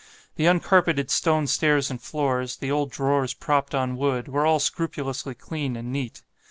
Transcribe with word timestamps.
The 0.35 0.47
uncarpeted 0.47 1.11
stone 1.11 1.45
stairs 1.45 1.91
and 1.91 2.01
floors, 2.01 2.55
the 2.57 2.71
old 2.71 2.89
drawers 2.89 3.35
propped 3.35 3.75
on 3.75 3.95
wood, 3.95 4.27
were 4.27 4.47
all 4.47 4.57
scrupulously 4.57 5.35
clean 5.35 5.75
and 5.75 5.91
neat. 5.93 6.23